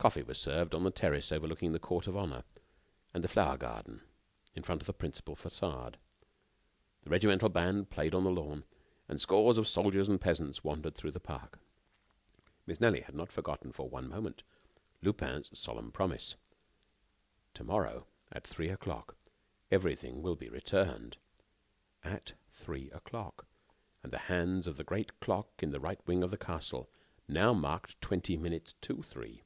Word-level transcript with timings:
Coffee 0.00 0.22
was 0.22 0.38
served 0.38 0.74
on 0.74 0.82
the 0.82 0.90
terrace 0.90 1.30
overlooking 1.30 1.72
the 1.72 1.78
court 1.78 2.06
of 2.06 2.16
honor 2.16 2.42
and 3.12 3.22
the 3.22 3.28
flower 3.28 3.58
garden 3.58 4.00
in 4.54 4.62
front 4.62 4.80
of 4.80 4.86
the 4.86 4.94
principal 4.94 5.36
façade. 5.36 5.96
The 7.02 7.10
regimental 7.10 7.50
band 7.50 7.90
played 7.90 8.14
on 8.14 8.24
the 8.24 8.30
lawn, 8.30 8.64
and 9.10 9.20
scores 9.20 9.58
of 9.58 9.68
soldiers 9.68 10.08
and 10.08 10.18
peasants 10.18 10.64
wandered 10.64 10.94
through 10.94 11.10
the 11.10 11.20
park. 11.20 11.58
Miss 12.64 12.80
Nelly 12.80 13.02
had 13.02 13.14
not 13.14 13.30
forgotten, 13.30 13.72
for 13.72 13.90
one 13.90 14.08
moment, 14.08 14.42
Lupin's 15.02 15.50
solemn 15.52 15.92
promise: 15.92 16.34
"To 17.52 17.62
morrow, 17.64 18.06
at 18.32 18.46
three 18.46 18.70
o'clock, 18.70 19.18
everything 19.70 20.22
will 20.22 20.34
be 20.34 20.48
returned." 20.48 21.18
At 22.02 22.32
three 22.54 22.90
o'clock! 22.92 23.44
And 24.02 24.14
the 24.14 24.32
hands 24.32 24.66
of 24.66 24.78
the 24.78 24.82
great 24.84 25.20
clock 25.20 25.62
in 25.62 25.72
the 25.72 25.78
right 25.80 26.00
wing 26.06 26.22
of 26.22 26.30
the 26.30 26.38
castle 26.38 26.88
now 27.28 27.52
marked 27.52 28.00
twenty 28.00 28.38
minutes 28.38 28.72
to 28.80 29.02
three. 29.02 29.42